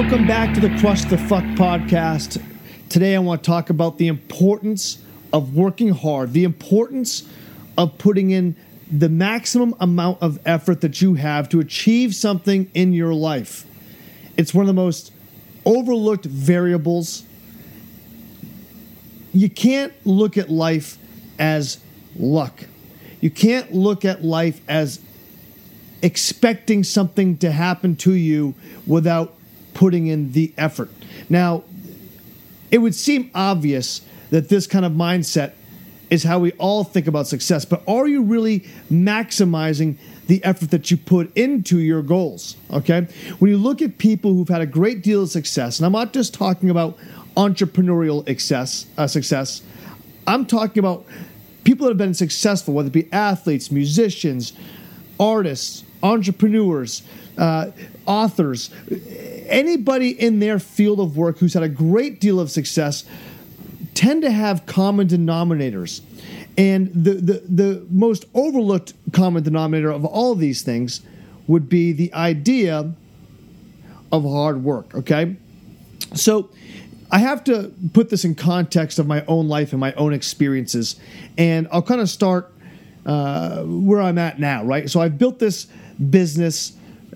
Welcome 0.00 0.26
back 0.26 0.54
to 0.54 0.60
the 0.60 0.74
Crush 0.78 1.04
the 1.04 1.18
Fuck 1.18 1.44
podcast. 1.56 2.42
Today 2.88 3.14
I 3.14 3.18
want 3.18 3.44
to 3.44 3.46
talk 3.46 3.68
about 3.68 3.98
the 3.98 4.08
importance 4.08 5.04
of 5.30 5.54
working 5.54 5.90
hard, 5.90 6.32
the 6.32 6.44
importance 6.44 7.28
of 7.76 7.98
putting 7.98 8.30
in 8.30 8.56
the 8.90 9.10
maximum 9.10 9.74
amount 9.78 10.22
of 10.22 10.40
effort 10.46 10.80
that 10.80 11.02
you 11.02 11.14
have 11.14 11.50
to 11.50 11.60
achieve 11.60 12.14
something 12.14 12.70
in 12.72 12.94
your 12.94 13.12
life. 13.12 13.66
It's 14.38 14.54
one 14.54 14.62
of 14.62 14.68
the 14.68 14.72
most 14.72 15.12
overlooked 15.66 16.24
variables. 16.24 17.24
You 19.34 19.50
can't 19.50 19.92
look 20.06 20.38
at 20.38 20.48
life 20.48 20.96
as 21.38 21.78
luck. 22.16 22.64
You 23.20 23.28
can't 23.28 23.74
look 23.74 24.06
at 24.06 24.24
life 24.24 24.62
as 24.66 24.98
expecting 26.00 26.84
something 26.84 27.36
to 27.36 27.52
happen 27.52 27.96
to 27.96 28.12
you 28.12 28.54
without 28.86 29.34
putting 29.80 30.08
in 30.08 30.32
the 30.32 30.52
effort. 30.58 30.90
Now, 31.30 31.64
it 32.70 32.78
would 32.78 32.94
seem 32.94 33.30
obvious 33.34 34.02
that 34.28 34.50
this 34.50 34.66
kind 34.66 34.84
of 34.84 34.92
mindset 34.92 35.52
is 36.10 36.22
how 36.22 36.38
we 36.38 36.52
all 36.52 36.84
think 36.84 37.06
about 37.06 37.26
success, 37.26 37.64
but 37.64 37.82
are 37.88 38.06
you 38.06 38.20
really 38.20 38.60
maximizing 38.92 39.96
the 40.26 40.44
effort 40.44 40.70
that 40.70 40.90
you 40.90 40.98
put 40.98 41.34
into 41.34 41.78
your 41.78 42.02
goals? 42.02 42.56
Okay? 42.70 43.08
When 43.38 43.50
you 43.50 43.56
look 43.56 43.80
at 43.80 43.96
people 43.96 44.34
who've 44.34 44.50
had 44.50 44.60
a 44.60 44.66
great 44.66 45.02
deal 45.02 45.22
of 45.22 45.30
success, 45.30 45.78
and 45.78 45.86
I'm 45.86 45.92
not 45.92 46.12
just 46.12 46.34
talking 46.34 46.68
about 46.68 46.98
entrepreneurial 47.34 48.26
success, 48.26 48.84
uh, 48.98 49.06
success 49.06 49.62
I'm 50.26 50.44
talking 50.44 50.78
about 50.78 51.06
people 51.64 51.86
that 51.86 51.92
have 51.92 51.98
been 51.98 52.12
successful, 52.12 52.74
whether 52.74 52.88
it 52.88 52.92
be 52.92 53.10
athletes, 53.12 53.70
musicians, 53.70 54.52
artists, 55.18 55.84
entrepreneurs, 56.02 57.02
uh, 57.38 57.70
authors, 58.06 58.70
anybody 59.46 60.10
in 60.10 60.38
their 60.38 60.58
field 60.58 61.00
of 61.00 61.16
work 61.16 61.38
who's 61.38 61.54
had 61.54 61.62
a 61.62 61.68
great 61.68 62.20
deal 62.20 62.40
of 62.40 62.50
success 62.50 63.04
tend 63.94 64.22
to 64.22 64.30
have 64.30 64.66
common 64.66 65.08
denominators. 65.08 66.00
And 66.56 66.92
the, 66.92 67.14
the, 67.14 67.42
the 67.48 67.86
most 67.90 68.24
overlooked 68.34 68.94
common 69.12 69.42
denominator 69.42 69.90
of 69.90 70.04
all 70.04 70.34
these 70.34 70.62
things 70.62 71.00
would 71.46 71.68
be 71.68 71.92
the 71.92 72.12
idea 72.14 72.92
of 74.12 74.24
hard 74.24 74.62
work, 74.62 74.94
okay? 74.94 75.36
So 76.14 76.50
I 77.10 77.18
have 77.18 77.44
to 77.44 77.72
put 77.92 78.10
this 78.10 78.24
in 78.24 78.34
context 78.34 78.98
of 78.98 79.06
my 79.06 79.24
own 79.26 79.48
life 79.48 79.72
and 79.72 79.80
my 79.80 79.92
own 79.94 80.12
experiences. 80.12 80.96
And 81.36 81.66
I'll 81.72 81.82
kind 81.82 82.00
of 82.00 82.08
start 82.08 82.49
uh, 83.06 83.62
where 83.62 84.00
I'm 84.00 84.18
at 84.18 84.38
now, 84.38 84.64
right? 84.64 84.88
So 84.88 85.00
I've 85.00 85.18
built 85.18 85.38
this 85.38 85.66
business 86.10 86.72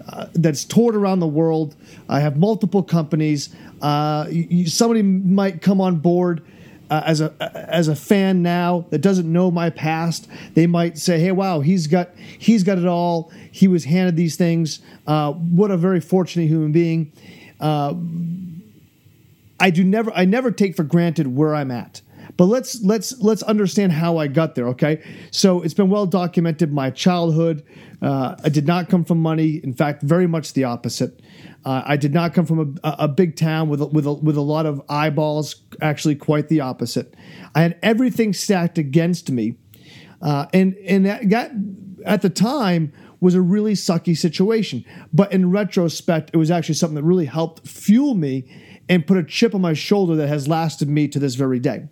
uh, 0.09 0.27
that's 0.35 0.65
toured 0.65 0.97
around 0.97 1.21
the 1.21 1.27
world. 1.27 1.77
I 2.09 2.21
have 2.21 2.37
multiple 2.37 2.83
companies. 2.83 3.55
Uh, 3.81 4.27
you, 4.31 4.67
somebody 4.67 5.03
might 5.03 5.63
come 5.63 5.81
on 5.81 5.97
board 5.97 6.43
uh, 6.91 7.03
as 7.07 7.21
a 7.21 7.33
as 7.73 7.89
a 7.89 7.97
fan 7.97 8.43
now 8.43 8.85
that 8.91 8.99
doesn't 8.99 9.31
know 9.31 9.51
my 9.51 9.71
past. 9.71 10.29
They 10.55 10.67
might 10.67 10.99
say, 10.99 11.19
"Hey, 11.19 11.33
wow, 11.33 11.61
he's 11.61 11.87
got 11.87 12.11
he's 12.17 12.63
got 12.63 12.79
it 12.79 12.87
all. 12.87 13.33
He 13.51 13.69
was 13.69 13.85
handed 13.85 14.17
these 14.17 14.37
things. 14.37 14.81
Uh, 15.07 15.33
what 15.33 15.71
a 15.71 15.77
very 15.77 16.01
fortunate 16.01 16.47
human 16.47 16.73
being." 16.73 17.13
Uh, 17.61 17.95
I 19.59 19.71
do 19.71 19.85
never 19.85 20.13
I 20.13 20.25
never 20.25 20.51
take 20.51 20.77
for 20.77 20.83
granted 20.83 21.35
where 21.35 21.55
I'm 21.55 21.71
at. 21.71 22.03
But 22.37 22.47
let's 22.47 22.83
let's 22.83 23.17
let's 23.21 23.43
understand 23.43 23.93
how 23.93 24.19
I 24.19 24.27
got 24.27 24.55
there. 24.55 24.69
Okay, 24.69 25.03
so 25.31 25.63
it's 25.63 25.75
been 25.75 25.91
well 25.91 26.07
documented. 26.07 26.73
My 26.73 26.91
childhood, 26.91 27.65
uh, 28.03 28.35
I 28.43 28.49
did 28.49 28.67
not 28.67 28.89
come 28.89 29.05
from 29.05 29.19
money. 29.19 29.61
In 29.63 29.73
fact, 29.73 30.03
very 30.03 30.27
much 30.27 30.53
the 30.53 30.65
opposite. 30.65 31.21
Uh, 31.65 31.83
I 31.85 31.97
did 31.97 32.13
not 32.13 32.35
come 32.35 32.45
from 32.45 32.79
a, 32.83 32.97
a 33.01 33.09
big 33.09 33.37
town 33.37 33.69
with 33.69 33.81
a, 33.81 33.87
with 33.87 34.07
a, 34.07 34.13
with 34.13 34.37
a 34.37 34.43
lot 34.43 34.67
of 34.67 34.83
eyeballs. 34.89 35.63
Actually, 35.81 36.17
quite 36.17 36.49
the 36.49 36.61
opposite. 36.61 37.15
I 37.55 37.63
had 37.63 37.79
everything 37.83 38.33
stacked 38.33 38.79
against 38.79 39.31
me, 39.31 39.57
uh, 40.21 40.47
and 40.53 40.75
and 40.79 41.07
that, 41.07 41.31
that 41.31 41.53
at 42.05 42.23
the 42.23 42.31
time 42.31 42.93
was 43.21 43.35
a 43.35 43.41
really 43.41 43.75
sucky 43.75 44.17
situation. 44.17 44.85
But 45.13 45.33
in 45.33 45.51
retrospect, 45.51 46.31
it 46.33 46.37
was 46.37 46.51
actually 46.51 46.75
something 46.75 46.97
that 46.97 47.05
really 47.05 47.27
helped 47.27 47.67
fuel 47.67 48.15
me 48.15 48.45
and 48.89 49.07
put 49.07 49.17
a 49.17 49.25
chip 49.25 49.55
on 49.55 49.61
my 49.61 49.73
shoulder 49.73 50.15
that 50.17 50.29
has 50.29 50.47
lasted 50.49 50.89
me 50.89 51.09
to 51.09 51.19
this 51.19 51.37
very 51.37 51.59
day. 51.59 51.89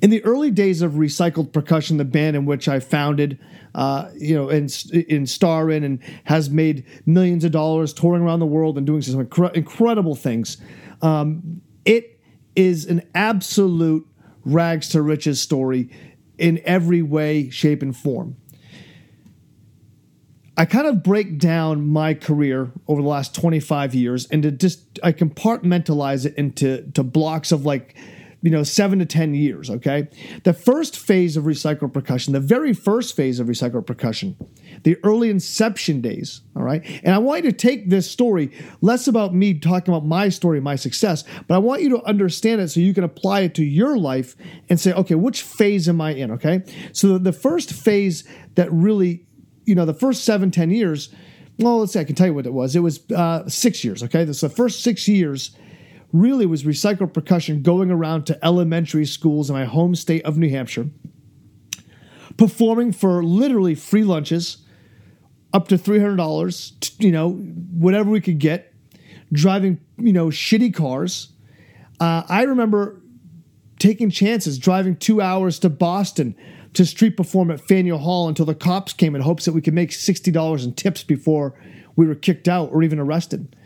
In 0.00 0.10
the 0.10 0.24
early 0.24 0.50
days 0.50 0.82
of 0.82 0.92
Recycled 0.92 1.52
Percussion, 1.52 1.96
the 1.96 2.04
band 2.04 2.36
in 2.36 2.44
which 2.44 2.68
I 2.68 2.80
founded, 2.80 3.38
uh, 3.74 4.10
you 4.16 4.34
know, 4.34 4.48
and 4.48 4.74
in 4.92 5.26
star 5.26 5.70
in 5.70 5.84
and 5.84 6.00
has 6.24 6.50
made 6.50 6.84
millions 7.04 7.44
of 7.44 7.52
dollars 7.52 7.92
touring 7.92 8.22
around 8.22 8.40
the 8.40 8.46
world 8.46 8.76
and 8.78 8.86
doing 8.86 9.02
some 9.02 9.24
incre- 9.24 9.54
incredible 9.54 10.14
things, 10.14 10.58
um, 11.02 11.60
it 11.84 12.20
is 12.54 12.86
an 12.86 13.02
absolute 13.14 14.06
rags 14.44 14.88
to 14.90 15.02
riches 15.02 15.40
story 15.40 15.90
in 16.38 16.60
every 16.64 17.02
way, 17.02 17.50
shape, 17.50 17.82
and 17.82 17.96
form. 17.96 18.36
I 20.56 20.64
kind 20.64 20.86
of 20.86 21.02
break 21.02 21.38
down 21.38 21.86
my 21.86 22.14
career 22.14 22.72
over 22.88 23.02
the 23.02 23.08
last 23.08 23.34
25 23.34 23.94
years 23.94 24.26
and 24.26 24.42
to 24.42 24.50
just 24.50 24.98
I 25.02 25.12
compartmentalize 25.12 26.24
it 26.24 26.34
into 26.36 26.90
to 26.92 27.02
blocks 27.02 27.52
of 27.52 27.66
like 27.66 27.94
you 28.42 28.50
know, 28.50 28.62
seven 28.62 28.98
to 28.98 29.06
10 29.06 29.34
years, 29.34 29.70
okay? 29.70 30.08
The 30.44 30.52
first 30.52 30.98
phase 30.98 31.36
of 31.36 31.44
recycled 31.44 31.92
percussion, 31.92 32.32
the 32.32 32.40
very 32.40 32.72
first 32.72 33.16
phase 33.16 33.40
of 33.40 33.46
recycled 33.48 33.86
percussion, 33.86 34.36
the 34.84 34.96
early 35.02 35.30
inception 35.30 36.00
days, 36.00 36.42
all 36.54 36.62
right? 36.62 36.82
And 37.02 37.14
I 37.14 37.18
want 37.18 37.44
you 37.44 37.50
to 37.50 37.56
take 37.56 37.88
this 37.88 38.10
story 38.10 38.52
less 38.80 39.08
about 39.08 39.34
me 39.34 39.54
talking 39.54 39.92
about 39.92 40.06
my 40.06 40.28
story, 40.28 40.60
my 40.60 40.76
success, 40.76 41.24
but 41.48 41.54
I 41.54 41.58
want 41.58 41.82
you 41.82 41.88
to 41.90 42.02
understand 42.04 42.60
it 42.60 42.68
so 42.68 42.80
you 42.80 42.94
can 42.94 43.04
apply 43.04 43.40
it 43.40 43.54
to 43.54 43.64
your 43.64 43.96
life 43.96 44.36
and 44.68 44.78
say, 44.78 44.92
okay, 44.92 45.14
which 45.14 45.42
phase 45.42 45.88
am 45.88 46.00
I 46.00 46.10
in, 46.12 46.30
okay? 46.32 46.62
So 46.92 47.18
the 47.18 47.32
first 47.32 47.72
phase 47.72 48.24
that 48.54 48.70
really, 48.72 49.24
you 49.64 49.74
know, 49.74 49.86
the 49.86 49.94
first 49.94 50.24
seven, 50.24 50.50
10 50.50 50.70
years, 50.70 51.08
well, 51.58 51.80
let's 51.80 51.94
say 51.94 52.00
I 52.00 52.04
can 52.04 52.14
tell 52.14 52.26
you 52.26 52.34
what 52.34 52.46
it 52.46 52.52
was. 52.52 52.76
It 52.76 52.80
was 52.80 53.10
uh, 53.10 53.48
six 53.48 53.82
years, 53.82 54.02
okay? 54.02 54.30
So 54.32 54.48
the 54.48 54.54
first 54.54 54.82
six 54.82 55.08
years 55.08 55.56
really 56.20 56.46
was 56.46 56.64
recycled 56.64 57.12
percussion 57.12 57.62
going 57.62 57.90
around 57.90 58.24
to 58.26 58.44
elementary 58.44 59.06
schools 59.06 59.50
in 59.50 59.56
my 59.56 59.64
home 59.64 59.94
state 59.94 60.24
of 60.24 60.38
New 60.38 60.50
Hampshire, 60.50 60.88
performing 62.36 62.92
for 62.92 63.22
literally 63.24 63.74
free 63.74 64.04
lunches, 64.04 64.58
up 65.52 65.68
to 65.68 65.76
$300, 65.76 67.02
you 67.02 67.12
know, 67.12 67.30
whatever 67.30 68.10
we 68.10 68.20
could 68.20 68.38
get, 68.38 68.72
driving, 69.32 69.80
you 69.96 70.12
know, 70.12 70.26
shitty 70.26 70.74
cars. 70.74 71.32
Uh, 71.98 72.22
I 72.28 72.42
remember 72.42 73.00
taking 73.78 74.10
chances, 74.10 74.58
driving 74.58 74.96
two 74.96 75.20
hours 75.20 75.58
to 75.60 75.70
Boston 75.70 76.34
to 76.74 76.84
street 76.84 77.16
perform 77.16 77.50
at 77.50 77.60
Faneuil 77.60 77.98
Hall 77.98 78.28
until 78.28 78.44
the 78.44 78.54
cops 78.54 78.92
came 78.92 79.14
in 79.14 79.22
hopes 79.22 79.46
that 79.46 79.52
we 79.52 79.62
could 79.62 79.74
make 79.74 79.90
$60 79.90 80.64
in 80.64 80.74
tips 80.74 81.02
before 81.02 81.54
we 81.96 82.06
were 82.06 82.14
kicked 82.14 82.48
out 82.48 82.70
or 82.72 82.82
even 82.82 82.98
arrested. 82.98 83.56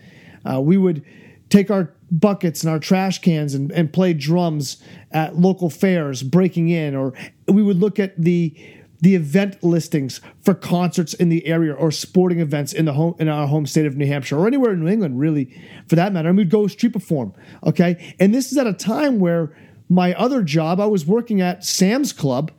Uh, 0.49 0.61
we 0.61 0.77
would 0.77 1.05
take 1.51 1.71
our 1.71 1.93
buckets 2.11 2.63
and 2.63 2.73
our 2.73 2.79
trash 2.79 3.21
cans 3.21 3.55
and, 3.55 3.71
and 3.73 3.93
play 3.93 4.15
drums 4.15 4.83
at 5.13 5.37
local 5.37 5.69
fairs 5.69 6.23
breaking 6.23 6.69
in 6.69 6.95
or 6.95 7.13
we 7.47 7.63
would 7.63 7.79
look 7.79 7.99
at 7.99 8.21
the 8.21 8.57
the 9.03 9.15
event 9.15 9.63
listings 9.63 10.21
for 10.43 10.55
concerts 10.55 11.15
in 11.15 11.31
the 11.31 11.47
area 11.47 11.73
or 11.73 11.91
sporting 11.91 12.39
events 12.41 12.73
in 12.73 12.85
the 12.85 12.93
home 12.93 13.15
in 13.19 13.29
our 13.29 13.47
home 13.47 13.67
state 13.67 13.87
of 13.87 13.97
New 13.97 14.07
Hampshire 14.07 14.39
or 14.39 14.47
anywhere 14.47 14.73
in 14.73 14.81
New 14.81 14.91
England 14.91 15.19
really 15.19 15.59
for 15.89 15.97
that 15.97 16.13
matter. 16.13 16.29
And 16.29 16.39
we'd 16.39 16.51
go 16.51 16.67
street 16.67 16.93
perform 16.93 17.33
okay? 17.67 18.15
And 18.19 18.35
this 18.35 18.53
is 18.53 18.59
at 18.59 18.67
a 18.67 18.73
time 18.73 19.19
where 19.19 19.57
my 19.89 20.15
other 20.15 20.43
job 20.43 20.81
I 20.81 20.87
was 20.87 21.07
working 21.07 21.41
at 21.41 21.65
Sam's 21.65 22.13
Club 22.13 22.53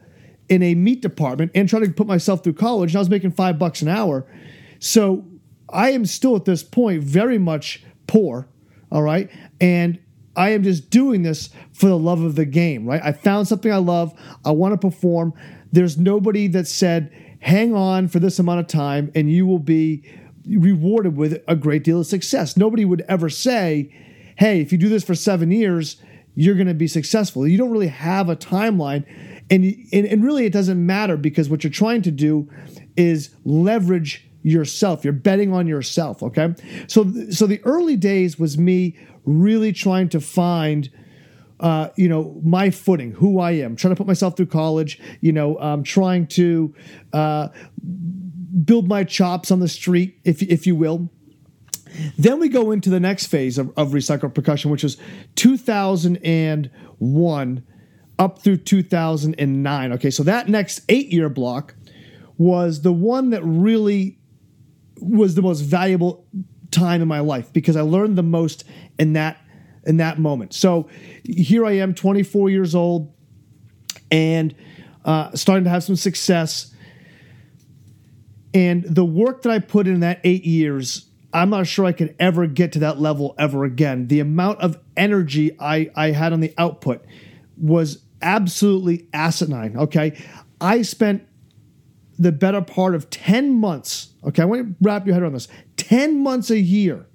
in 0.49 0.63
a 0.63 0.75
meat 0.75 1.01
department 1.01 1.51
and 1.55 1.69
trying 1.69 1.85
to 1.85 1.91
put 1.91 2.07
myself 2.07 2.43
through 2.43 2.53
college 2.53 2.91
and 2.91 2.97
I 2.97 2.99
was 2.99 3.09
making 3.09 3.31
5 3.31 3.59
bucks 3.59 3.81
an 3.81 3.87
hour. 3.87 4.25
So 4.79 5.25
I 5.69 5.91
am 5.91 6.05
still 6.05 6.35
at 6.35 6.45
this 6.45 6.63
point 6.63 7.03
very 7.03 7.37
much 7.37 7.83
poor 8.07 8.47
all 8.91 9.01
right. 9.01 9.29
And 9.59 9.99
I 10.35 10.51
am 10.51 10.63
just 10.63 10.89
doing 10.89 11.23
this 11.23 11.49
for 11.73 11.87
the 11.87 11.97
love 11.97 12.21
of 12.21 12.35
the 12.35 12.45
game, 12.45 12.85
right? 12.85 13.01
I 13.03 13.11
found 13.11 13.47
something 13.47 13.71
I 13.71 13.77
love. 13.77 14.13
I 14.45 14.51
want 14.51 14.73
to 14.73 14.77
perform. 14.77 15.33
There's 15.71 15.97
nobody 15.97 16.47
that 16.47 16.67
said, 16.67 17.11
hang 17.39 17.73
on 17.73 18.07
for 18.07 18.19
this 18.19 18.39
amount 18.39 18.59
of 18.59 18.67
time 18.67 19.11
and 19.15 19.31
you 19.31 19.45
will 19.45 19.59
be 19.59 20.03
rewarded 20.47 21.17
with 21.17 21.43
a 21.47 21.55
great 21.55 21.83
deal 21.83 21.99
of 21.99 22.07
success. 22.07 22.55
Nobody 22.57 22.85
would 22.85 23.01
ever 23.07 23.29
say, 23.29 23.93
hey, 24.37 24.61
if 24.61 24.71
you 24.71 24.77
do 24.77 24.89
this 24.89 25.03
for 25.03 25.15
seven 25.15 25.51
years, 25.51 25.97
you're 26.35 26.55
going 26.55 26.67
to 26.67 26.73
be 26.73 26.87
successful. 26.87 27.47
You 27.47 27.57
don't 27.57 27.71
really 27.71 27.87
have 27.87 28.29
a 28.29 28.35
timeline. 28.35 29.05
And, 29.49 29.65
and, 29.91 30.05
and 30.05 30.23
really, 30.23 30.45
it 30.45 30.53
doesn't 30.53 30.83
matter 30.83 31.17
because 31.17 31.49
what 31.49 31.63
you're 31.63 31.71
trying 31.71 32.01
to 32.03 32.11
do 32.11 32.49
is 32.95 33.35
leverage 33.43 34.30
yourself. 34.43 35.03
You're 35.03 35.13
betting 35.13 35.53
on 35.53 35.67
yourself, 35.67 36.23
okay? 36.23 36.55
So 36.87 37.11
so 37.29 37.47
the 37.47 37.61
early 37.63 37.95
days 37.95 38.39
was 38.39 38.57
me 38.57 38.97
really 39.25 39.71
trying 39.71 40.09
to 40.09 40.19
find 40.19 40.89
uh, 41.61 41.89
you 41.95 42.09
know, 42.09 42.41
my 42.43 42.69
footing, 42.71 43.11
who 43.11 43.39
I 43.39 43.51
am, 43.51 43.75
trying 43.75 43.93
to 43.93 43.95
put 43.95 44.07
myself 44.07 44.35
through 44.35 44.47
college, 44.47 44.99
you 45.21 45.31
know, 45.31 45.59
um, 45.59 45.83
trying 45.83 46.25
to 46.27 46.75
uh, 47.13 47.49
build 48.65 48.87
my 48.87 49.03
chops 49.03 49.51
on 49.51 49.59
the 49.59 49.67
street, 49.67 50.19
if, 50.23 50.41
if 50.41 50.65
you 50.65 50.75
will. 50.75 51.11
Then 52.17 52.39
we 52.39 52.49
go 52.49 52.71
into 52.71 52.89
the 52.89 52.99
next 52.99 53.27
phase 53.27 53.59
of, 53.59 53.71
of 53.77 53.89
recycled 53.89 54.33
percussion, 54.33 54.71
which 54.71 54.81
was 54.81 54.97
2001 55.35 57.63
up 58.17 58.39
through 58.39 58.57
2009. 58.57 59.93
Okay, 59.93 60.09
so 60.09 60.23
that 60.23 60.49
next 60.49 60.81
eight 60.89 61.13
year 61.13 61.29
block 61.29 61.75
was 62.37 62.81
the 62.81 62.93
one 62.93 63.29
that 63.31 63.43
really 63.43 64.20
was 65.01 65.35
the 65.35 65.41
most 65.41 65.61
valuable 65.61 66.25
time 66.71 67.01
in 67.01 67.07
my 67.07 67.19
life 67.19 67.51
because 67.51 67.75
I 67.75 67.81
learned 67.81 68.17
the 68.17 68.23
most 68.23 68.63
in 68.97 69.13
that 69.13 69.37
in 69.83 69.97
that 69.97 70.19
moment. 70.19 70.53
So 70.53 70.89
here 71.23 71.65
I 71.65 71.73
am, 71.73 71.95
24 71.95 72.49
years 72.51 72.75
old, 72.75 73.13
and 74.11 74.53
uh, 75.05 75.31
starting 75.35 75.63
to 75.63 75.69
have 75.69 75.83
some 75.83 75.95
success. 75.95 76.73
And 78.53 78.83
the 78.83 79.05
work 79.05 79.41
that 79.43 79.51
I 79.51 79.59
put 79.59 79.87
in 79.87 80.01
that 80.01 80.19
eight 80.23 80.45
years, 80.45 81.07
I'm 81.33 81.49
not 81.49 81.65
sure 81.65 81.85
I 81.85 81.93
could 81.93 82.15
ever 82.19 82.45
get 82.45 82.73
to 82.73 82.79
that 82.79 82.99
level 82.99 83.33
ever 83.39 83.63
again. 83.63 84.07
The 84.07 84.19
amount 84.19 84.59
of 84.59 84.77
energy 84.95 85.55
I, 85.59 85.89
I 85.95 86.11
had 86.11 86.33
on 86.33 86.41
the 86.41 86.53
output 86.57 87.03
was 87.57 88.03
absolutely 88.21 89.07
asinine. 89.13 89.77
Okay. 89.77 90.21
I 90.59 90.83
spent 90.83 91.27
the 92.21 92.31
better 92.31 92.61
part 92.61 92.93
of 92.93 93.09
10 93.09 93.53
months. 93.53 94.13
Okay. 94.23 94.43
I 94.43 94.45
want 94.45 94.59
you 94.59 94.69
to 94.69 94.75
wrap 94.81 95.05
your 95.05 95.13
head 95.13 95.23
around 95.23 95.33
this 95.33 95.47
10 95.77 96.21
months 96.21 96.49
a 96.49 96.59
year 96.59 97.07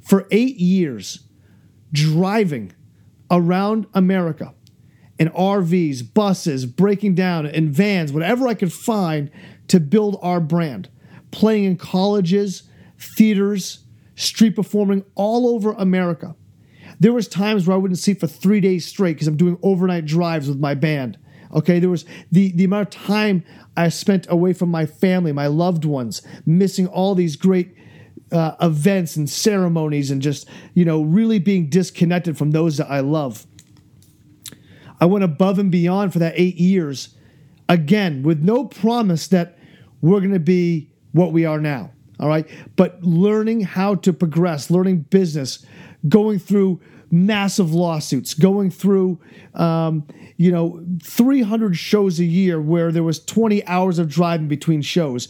for 0.00 0.26
eight 0.30 0.56
years 0.56 1.20
driving 1.92 2.72
around 3.30 3.86
America 3.94 4.54
in 5.18 5.28
RVs, 5.30 6.12
buses, 6.12 6.66
breaking 6.66 7.14
down 7.14 7.46
in 7.46 7.70
vans, 7.70 8.12
whatever 8.12 8.48
I 8.48 8.54
could 8.54 8.72
find 8.72 9.30
to 9.68 9.80
build 9.80 10.18
our 10.20 10.40
brand. 10.40 10.88
Playing 11.30 11.64
in 11.64 11.76
colleges, 11.76 12.64
theaters, 12.98 13.84
street 14.16 14.54
performing 14.54 15.04
all 15.14 15.46
over 15.54 15.72
America. 15.72 16.34
There 17.00 17.12
was 17.12 17.26
times 17.26 17.66
where 17.66 17.74
I 17.74 17.78
wouldn't 17.80 17.98
sleep 17.98 18.20
for 18.20 18.26
three 18.26 18.60
days 18.60 18.84
straight 18.84 19.14
because 19.14 19.28
I'm 19.28 19.36
doing 19.36 19.58
overnight 19.62 20.04
drives 20.04 20.48
with 20.48 20.58
my 20.58 20.74
band. 20.74 21.18
Okay, 21.54 21.78
there 21.78 21.90
was 21.90 22.04
the 22.30 22.52
the 22.52 22.64
amount 22.64 22.94
of 22.94 23.02
time 23.02 23.44
I 23.76 23.88
spent 23.88 24.26
away 24.30 24.52
from 24.52 24.70
my 24.70 24.86
family, 24.86 25.32
my 25.32 25.46
loved 25.46 25.84
ones, 25.84 26.22
missing 26.46 26.86
all 26.86 27.14
these 27.14 27.36
great 27.36 27.76
uh, 28.30 28.54
events 28.60 29.16
and 29.16 29.28
ceremonies, 29.28 30.10
and 30.10 30.22
just 30.22 30.48
you 30.74 30.84
know 30.84 31.02
really 31.02 31.38
being 31.38 31.68
disconnected 31.68 32.38
from 32.38 32.50
those 32.52 32.76
that 32.78 32.90
I 32.90 33.00
love. 33.00 33.46
I 35.00 35.06
went 35.06 35.24
above 35.24 35.58
and 35.58 35.70
beyond 35.70 36.12
for 36.12 36.20
that 36.20 36.34
eight 36.36 36.56
years, 36.56 37.14
again 37.68 38.22
with 38.22 38.42
no 38.42 38.64
promise 38.64 39.28
that 39.28 39.58
we're 40.00 40.20
going 40.20 40.32
to 40.32 40.40
be 40.40 40.90
what 41.12 41.32
we 41.32 41.44
are 41.44 41.60
now. 41.60 41.90
All 42.18 42.28
right, 42.28 42.48
but 42.76 43.02
learning 43.02 43.62
how 43.62 43.96
to 43.96 44.12
progress, 44.12 44.70
learning 44.70 45.00
business, 45.10 45.66
going 46.08 46.38
through 46.38 46.80
massive 47.12 47.74
lawsuits, 47.74 48.32
going 48.32 48.70
through, 48.70 49.20
um, 49.54 50.04
you 50.38 50.50
know, 50.50 50.82
300 51.02 51.76
shows 51.76 52.18
a 52.18 52.24
year 52.24 52.60
where 52.60 52.90
there 52.90 53.02
was 53.02 53.22
20 53.22 53.64
hours 53.66 53.98
of 53.98 54.08
driving 54.08 54.48
between 54.48 54.80
shows, 54.80 55.28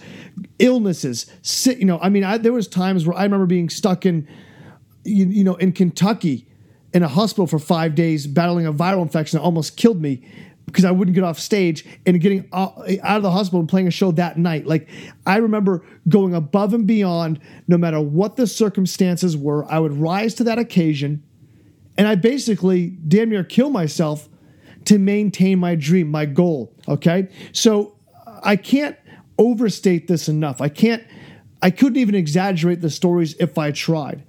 illnesses, 0.61 1.26
sit, 1.43 1.79
you 1.79 1.84
know, 1.84 1.99
I 2.00 2.08
mean, 2.08 2.23
I, 2.23 2.38
there 2.38 2.52
was 2.52 2.69
times 2.69 3.05
where 3.05 3.19
I 3.19 3.25
remember 3.25 3.46
being 3.46 3.69
stuck 3.69 4.06
in, 4.06 4.29
you, 5.05 5.26
you 5.26 5.43
know, 5.43 5.56
in 5.56 5.73
Kentucky 5.73 6.46
in 6.94 7.02
a 7.02 7.08
hospital 7.08 7.49
for 7.49 7.58
five 7.58 7.96
days 7.96 8.28
battling 8.28 8.64
a 8.64 8.73
viral 8.73 9.02
infection 9.02 9.38
that 9.38 9.43
almost 9.43 9.76
killed 9.76 10.00
me 10.00 10.23
because 10.67 10.85
I 10.85 10.93
wouldn't 10.93 11.17
get 11.17 11.25
off 11.25 11.40
stage 11.40 11.85
and 12.06 12.20
getting 12.20 12.49
out 12.52 12.76
of 12.87 13.23
the 13.23 13.31
hospital 13.32 13.58
and 13.58 13.69
playing 13.69 13.88
a 13.88 13.90
show 13.90 14.12
that 14.12 14.38
night. 14.38 14.67
Like 14.67 14.88
I 15.26 15.38
remember 15.38 15.85
going 16.08 16.32
above 16.32 16.75
and 16.75 16.87
beyond, 16.87 17.40
no 17.67 17.76
matter 17.76 18.00
what 18.00 18.37
the 18.37 18.46
circumstances 18.46 19.37
were. 19.37 19.64
I 19.70 19.81
would 19.81 19.94
rise 19.94 20.35
to 20.35 20.44
that 20.44 20.61
occasion 20.61 21.25
and 21.97 22.09
I 22.09 22.15
basically 22.15 22.89
damn 22.89 23.31
near 23.31 23.44
kill 23.44 23.71
myself 23.71 24.29
to 24.87 24.99
maintain 24.99 25.59
my 25.59 25.75
dream, 25.75 26.11
my 26.11 26.27
goal. 26.27 26.75
Okay. 26.89 27.29
So 27.53 27.97
uh, 28.27 28.41
I 28.43 28.56
can't 28.56 28.97
overstate 29.39 30.09
this 30.09 30.29
enough. 30.29 30.61
I 30.61 30.69
can't, 30.69 31.05
I 31.61 31.71
couldn't 31.71 31.99
even 31.99 32.15
exaggerate 32.15 32.81
the 32.81 32.91
stories 32.91 33.35
if 33.39 33.59
I 33.59 33.71
tried. 33.71 34.25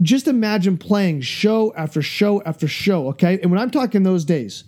Just 0.00 0.26
imagine 0.26 0.78
playing 0.78 1.20
show 1.20 1.72
after 1.74 2.02
show 2.02 2.42
after 2.42 2.68
show. 2.68 3.08
Okay. 3.08 3.40
And 3.40 3.50
when 3.50 3.60
I'm 3.60 3.70
talking 3.70 4.02
those 4.02 4.24
days, 4.24 4.64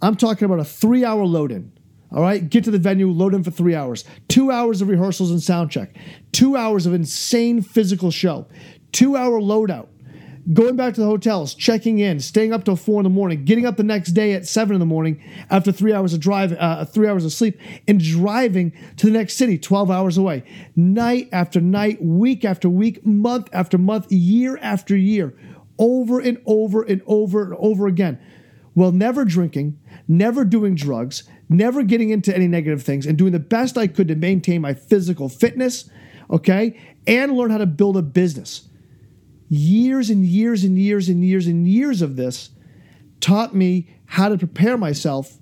I'm 0.00 0.16
talking 0.16 0.46
about 0.46 0.60
a 0.60 0.64
three 0.64 1.04
hour 1.04 1.24
load 1.24 1.52
in. 1.52 1.72
All 2.10 2.22
right, 2.22 2.48
get 2.48 2.64
to 2.64 2.70
the 2.70 2.78
venue, 2.78 3.10
load 3.10 3.34
in 3.34 3.44
for 3.44 3.50
three 3.50 3.74
hours, 3.74 4.04
two 4.28 4.50
hours 4.50 4.80
of 4.80 4.88
rehearsals 4.88 5.30
and 5.30 5.42
sound 5.42 5.70
check, 5.70 5.94
two 6.32 6.56
hours 6.56 6.86
of 6.86 6.94
insane 6.94 7.60
physical 7.60 8.10
show, 8.10 8.46
two 8.92 9.14
hour 9.14 9.38
loadout, 9.40 9.88
going 10.52 10.76
back 10.76 10.94
to 10.94 11.00
the 11.00 11.06
hotels, 11.06 11.54
checking 11.54 11.98
in, 11.98 12.20
staying 12.20 12.52
up 12.52 12.64
till 12.64 12.76
four 12.76 13.00
in 13.00 13.04
the 13.04 13.10
morning, 13.10 13.44
getting 13.44 13.66
up 13.66 13.76
the 13.76 13.82
next 13.82 14.12
day 14.12 14.32
at 14.32 14.46
seven 14.46 14.74
in 14.74 14.80
the 14.80 14.86
morning 14.86 15.22
after 15.50 15.72
three 15.72 15.92
hours 15.92 16.14
of 16.14 16.20
drive, 16.20 16.52
uh, 16.52 16.84
three 16.84 17.08
hours 17.08 17.24
of 17.24 17.32
sleep, 17.32 17.58
and 17.86 18.00
driving 18.00 18.72
to 18.96 19.06
the 19.06 19.12
next 19.12 19.36
city, 19.36 19.58
12 19.58 19.90
hours 19.90 20.18
away, 20.18 20.44
night 20.76 21.28
after 21.32 21.60
night, 21.60 22.02
week 22.02 22.44
after 22.44 22.68
week, 22.68 23.04
month 23.04 23.48
after 23.52 23.78
month, 23.78 24.10
year 24.10 24.58
after 24.62 24.96
year, 24.96 25.34
over 25.78 26.18
and 26.18 26.40
over 26.46 26.82
and 26.82 27.02
over 27.06 27.44
and 27.44 27.54
over 27.58 27.86
again. 27.86 28.18
Well, 28.74 28.92
never 28.92 29.24
drinking, 29.24 29.78
never 30.06 30.44
doing 30.44 30.74
drugs, 30.74 31.24
never 31.48 31.82
getting 31.82 32.10
into 32.10 32.34
any 32.34 32.46
negative 32.46 32.82
things, 32.82 33.06
and 33.06 33.18
doing 33.18 33.32
the 33.32 33.38
best 33.38 33.76
I 33.76 33.86
could 33.86 34.08
to 34.08 34.14
maintain 34.14 34.60
my 34.60 34.74
physical 34.74 35.28
fitness, 35.28 35.90
okay, 36.30 36.78
and 37.06 37.32
learn 37.32 37.50
how 37.50 37.58
to 37.58 37.66
build 37.66 37.96
a 37.96 38.02
business 38.02 38.67
years 39.48 40.10
and 40.10 40.24
years 40.24 40.64
and 40.64 40.78
years 40.78 41.08
and 41.08 41.24
years 41.24 41.46
and 41.46 41.66
years 41.66 42.02
of 42.02 42.16
this 42.16 42.50
taught 43.20 43.54
me 43.54 43.88
how 44.06 44.28
to 44.28 44.38
prepare 44.38 44.76
myself 44.76 45.38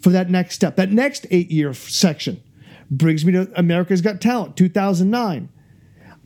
for 0.00 0.10
that 0.10 0.30
next 0.30 0.54
step. 0.54 0.76
That 0.76 0.90
next 0.90 1.26
eight 1.30 1.50
year 1.50 1.72
section 1.74 2.42
brings 2.90 3.24
me 3.24 3.32
to 3.32 3.50
America's 3.56 4.00
Got 4.00 4.20
Talent 4.20 4.56
2009. 4.56 5.48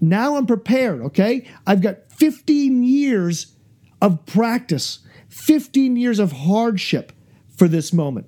Now 0.00 0.36
I'm 0.36 0.46
prepared, 0.46 1.00
okay? 1.02 1.48
I've 1.66 1.80
got 1.80 2.12
15 2.12 2.82
years 2.82 3.54
of 4.00 4.24
practice, 4.26 5.00
15 5.28 5.96
years 5.96 6.18
of 6.18 6.32
hardship 6.32 7.12
for 7.56 7.68
this 7.68 7.92
moment. 7.92 8.26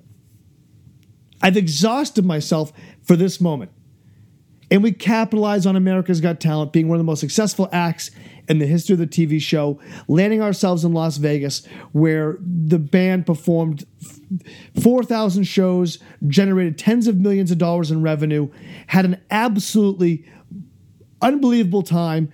I've 1.41 1.57
exhausted 1.57 2.25
myself 2.25 2.71
for 3.03 3.15
this 3.15 3.41
moment. 3.41 3.71
And 4.71 4.81
we 4.81 4.93
capitalize 4.93 5.65
on 5.65 5.75
America's 5.75 6.21
Got 6.21 6.39
Talent 6.39 6.71
being 6.71 6.87
one 6.87 6.95
of 6.95 6.99
the 6.99 7.05
most 7.05 7.19
successful 7.19 7.67
acts 7.73 8.09
in 8.47 8.59
the 8.59 8.65
history 8.65 8.93
of 8.93 8.99
the 8.99 9.07
TV 9.07 9.39
show, 9.41 9.79
landing 10.07 10.41
ourselves 10.41 10.85
in 10.85 10.93
Las 10.93 11.17
Vegas, 11.17 11.65
where 11.91 12.37
the 12.41 12.79
band 12.79 13.25
performed 13.25 13.85
4,000 14.81 15.43
shows, 15.43 15.99
generated 16.25 16.77
tens 16.77 17.07
of 17.07 17.17
millions 17.17 17.51
of 17.51 17.57
dollars 17.57 17.91
in 17.91 18.01
revenue, 18.01 18.49
had 18.87 19.03
an 19.03 19.21
absolutely 19.29 20.25
unbelievable 21.21 21.83
time. 21.83 22.31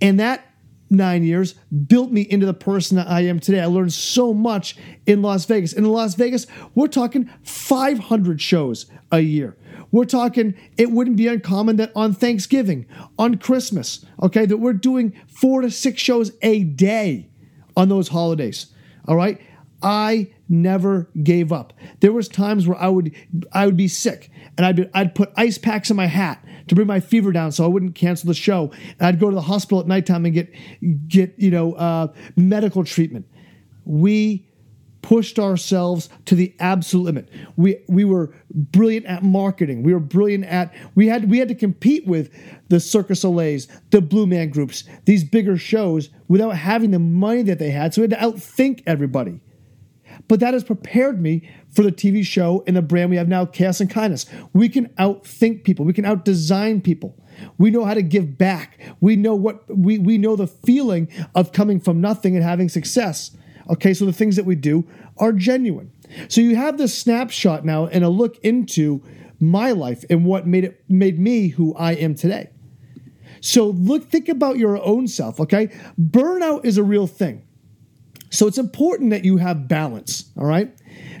And 0.00 0.18
that 0.18 0.46
nine 0.88 1.24
years 1.24 1.54
built 1.86 2.10
me 2.10 2.22
into 2.22 2.46
the 2.46 2.54
person 2.54 2.96
that 2.96 3.08
I 3.08 3.22
am 3.22 3.40
today. 3.40 3.60
I 3.60 3.66
learned 3.66 3.92
so 3.92 4.32
much 4.32 4.76
in 5.04 5.20
Las 5.20 5.44
Vegas. 5.44 5.72
And 5.72 5.84
in 5.84 5.92
Las 5.92 6.14
Vegas, 6.14 6.46
we're 6.74 6.86
talking 6.88 7.30
500 7.42 8.40
shows 8.40 8.86
a 9.10 9.20
year. 9.20 9.56
We're 9.96 10.04
talking, 10.04 10.54
it 10.76 10.90
wouldn't 10.90 11.16
be 11.16 11.26
uncommon 11.26 11.76
that 11.76 11.90
on 11.96 12.12
Thanksgiving, 12.12 12.84
on 13.18 13.38
Christmas, 13.38 14.04
okay, 14.22 14.44
that 14.44 14.58
we're 14.58 14.74
doing 14.74 15.18
four 15.26 15.62
to 15.62 15.70
six 15.70 16.02
shows 16.02 16.32
a 16.42 16.64
day 16.64 17.30
on 17.78 17.88
those 17.88 18.08
holidays. 18.08 18.66
All 19.08 19.16
right. 19.16 19.40
I 19.82 20.34
never 20.50 21.08
gave 21.22 21.50
up. 21.50 21.72
There 22.00 22.12
was 22.12 22.28
times 22.28 22.68
where 22.68 22.76
I 22.76 22.88
would 22.88 23.14
I 23.52 23.64
would 23.64 23.78
be 23.78 23.88
sick 23.88 24.30
and 24.58 24.66
I'd 24.66 24.76
be, 24.76 24.90
I'd 24.92 25.14
put 25.14 25.32
ice 25.34 25.56
packs 25.56 25.88
in 25.88 25.96
my 25.96 26.06
hat 26.08 26.44
to 26.68 26.74
bring 26.74 26.86
my 26.86 27.00
fever 27.00 27.32
down 27.32 27.50
so 27.52 27.64
I 27.64 27.68
wouldn't 27.68 27.94
cancel 27.94 28.26
the 28.26 28.34
show. 28.34 28.72
And 28.98 29.06
I'd 29.06 29.18
go 29.18 29.30
to 29.30 29.34
the 29.34 29.40
hospital 29.40 29.80
at 29.80 29.86
nighttime 29.86 30.26
and 30.26 30.34
get 30.34 30.52
get 31.08 31.34
you 31.38 31.50
know 31.50 31.72
uh, 31.72 32.08
medical 32.36 32.84
treatment. 32.84 33.26
We 33.86 34.46
pushed 35.06 35.38
ourselves 35.38 36.08
to 36.24 36.34
the 36.34 36.52
absolute 36.58 37.04
limit. 37.04 37.28
We 37.54 37.78
we 37.86 38.04
were 38.04 38.34
brilliant 38.52 39.06
at 39.06 39.22
marketing. 39.22 39.84
We 39.84 39.94
were 39.94 40.00
brilliant 40.00 40.44
at 40.46 40.74
we 40.96 41.06
had 41.06 41.30
we 41.30 41.38
had 41.38 41.46
to 41.46 41.54
compete 41.54 42.04
with 42.08 42.34
the 42.70 42.80
Circus 42.80 43.20
Soleils, 43.20 43.68
the 43.90 44.00
Blue 44.00 44.26
Man 44.26 44.50
groups, 44.50 44.82
these 45.04 45.22
bigger 45.22 45.56
shows 45.56 46.10
without 46.26 46.56
having 46.56 46.90
the 46.90 46.98
money 46.98 47.42
that 47.42 47.60
they 47.60 47.70
had. 47.70 47.94
So 47.94 48.02
we 48.02 48.08
had 48.08 48.18
to 48.18 48.26
outthink 48.26 48.82
everybody. 48.84 49.38
But 50.26 50.40
that 50.40 50.54
has 50.54 50.64
prepared 50.64 51.22
me 51.22 51.48
for 51.68 51.82
the 51.82 51.92
TV 51.92 52.26
show 52.26 52.64
and 52.66 52.76
the 52.76 52.82
brand 52.82 53.10
we 53.10 53.16
have 53.16 53.28
now, 53.28 53.44
Chaos 53.44 53.80
and 53.80 53.88
Kindness. 53.88 54.26
We 54.54 54.68
can 54.68 54.88
outthink 54.98 55.62
people. 55.62 55.84
We 55.84 55.92
can 55.92 56.04
outdesign 56.04 56.82
people. 56.82 57.14
We 57.58 57.70
know 57.70 57.84
how 57.84 57.94
to 57.94 58.02
give 58.02 58.36
back. 58.36 58.80
We 59.00 59.14
know 59.14 59.36
what 59.36 59.62
we, 59.68 59.98
we 59.98 60.18
know 60.18 60.34
the 60.34 60.48
feeling 60.48 61.06
of 61.36 61.52
coming 61.52 61.78
from 61.78 62.00
nothing 62.00 62.34
and 62.34 62.42
having 62.42 62.68
success. 62.68 63.36
Okay, 63.68 63.94
so 63.94 64.04
the 64.04 64.12
things 64.12 64.36
that 64.36 64.44
we 64.44 64.54
do 64.54 64.86
are 65.18 65.32
genuine. 65.32 65.90
So 66.28 66.40
you 66.40 66.56
have 66.56 66.78
this 66.78 66.96
snapshot 66.96 67.64
now 67.64 67.86
and 67.86 68.04
a 68.04 68.08
look 68.08 68.38
into 68.38 69.02
my 69.40 69.72
life 69.72 70.04
and 70.08 70.24
what 70.24 70.46
made 70.46 70.64
it 70.64 70.84
made 70.88 71.18
me 71.18 71.48
who 71.48 71.74
I 71.74 71.92
am 71.92 72.14
today. 72.14 72.50
So 73.40 73.66
look, 73.66 74.04
think 74.04 74.28
about 74.28 74.56
your 74.56 74.82
own 74.82 75.08
self, 75.08 75.40
okay? 75.40 75.68
Burnout 76.00 76.64
is 76.64 76.78
a 76.78 76.82
real 76.82 77.06
thing. 77.06 77.42
So 78.30 78.46
it's 78.46 78.58
important 78.58 79.10
that 79.10 79.24
you 79.24 79.36
have 79.36 79.68
balance, 79.68 80.30
all 80.36 80.46
right? 80.46 80.72